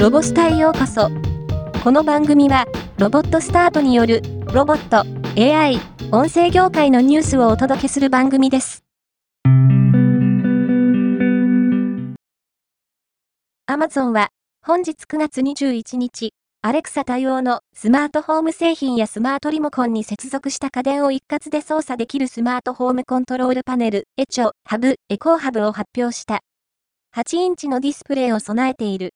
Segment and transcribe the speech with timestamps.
[0.00, 1.10] ロボスタへようこそ。
[1.84, 2.64] この番組は、
[2.96, 4.22] ロボットスタートによる、
[4.54, 5.04] ロボット、
[5.38, 5.78] AI、
[6.10, 8.82] 音声業界のニュースをお届けする番組です。
[13.66, 14.30] アマゾンは、
[14.64, 26.40] 本日9月21日、アレクサ対応のスマートホーム製品やスマートリモコンに接続した家電を一括で操作できるスマートホームコントロールパネル、エチョ、ハブ、エコーハブを発表した。
[27.14, 29.12] 8インチのディスプレイを備えている。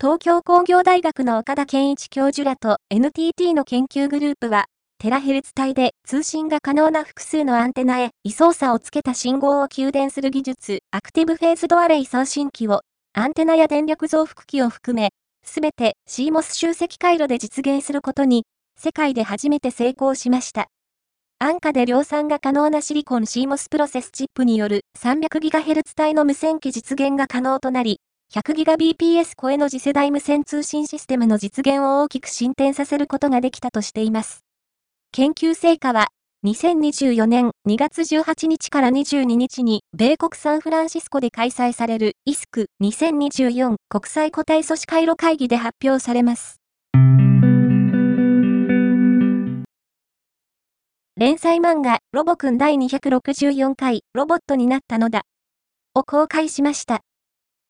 [0.00, 4.66] 東京工業大学の岡田健一教授らと NTT の研究グループは、
[5.00, 15.10] テラヘルツ帯で通信が可能な複数のアンテナへ位相差をつけた信号を給電する技術、アクティブフェーズドアレイ送信機を、アンテナや電力増幅器を含め、
[15.44, 18.44] すべて CMOS 集積回路で実現することに、
[18.78, 20.68] 世界で初めて成功しました。
[21.40, 27.98] 安価で量産が可能なシリコン CMOS プロセスチップによる 300GHz 帯の無線機実現が可能となり、
[28.30, 34.44] 100Gbps 超えの次世代無線通信システムの実現を大きく進展させることができたとしています。
[35.12, 36.08] 研究成果は、
[36.44, 46.60] 2024年2月18日から22日に米国サンフランシスコで開催されるイスク2024国際個体組織回路会議で発表されます。
[51.16, 55.22] 連載漫画ロボくん第264回ロボットになったのだ
[55.94, 57.00] を公開しました。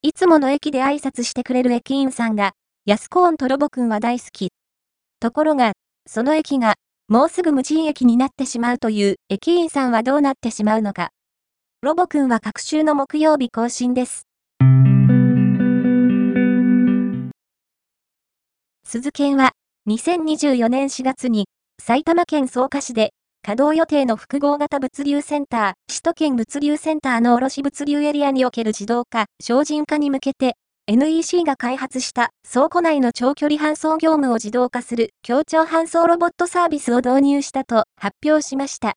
[0.00, 2.52] いつもの駅で挨拶してくれる駅員さんが、
[2.86, 4.52] 安コーンとロボくんは大好き。
[5.18, 5.72] ところが、
[6.08, 6.76] その駅が、
[7.08, 11.08] もうすぐ無人駅になってしまうという駅員さんはどうなってしまうのか。
[11.82, 14.22] ロボくんは各週の木曜日更新です。
[18.84, 19.50] 鈴研は、
[19.88, 21.48] 2024年4月に、
[21.82, 23.10] 埼玉県草加市で
[23.48, 30.56] 稼働予定の複合型物流センター、首都圏物流センターの卸物流エリアにおける自動化、精進化に向けて、
[30.86, 38.96] NEC が開発した倉庫内の長距離搬送業務を自動化する協調搬送ロボットサービスを導入したと発表しました。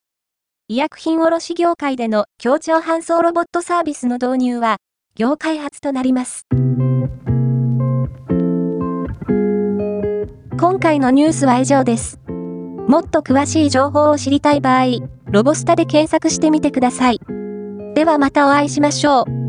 [0.68, 4.80] 医薬品卸業界での協調搬送ロボットサービスの導入は、
[5.16, 6.46] 業界初となります。
[10.59, 12.21] 今回のニュースは以上です。
[12.88, 14.86] もっと詳しい情報を知りたい場合、
[15.25, 17.19] ロボスタで検索してみてください。
[17.96, 19.41] ではまたお会いしましょう。